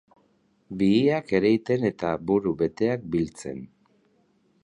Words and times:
Bihiak 0.79 1.33
ereiten 1.39 1.85
eta 1.91 2.15
buru 2.31 2.55
beteak 2.63 3.05
biltzen. 3.17 3.63